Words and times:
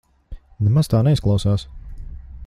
Nemaz 0.67 0.89
tā 0.93 1.01
neizklausās. 1.07 1.67